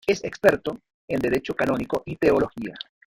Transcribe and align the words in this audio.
Es 0.07 0.23
experto 0.23 0.79
en 1.07 1.19
Derecho 1.19 1.53
Canónico 1.53 2.01
y 2.07 2.15
Teología. 2.15 2.73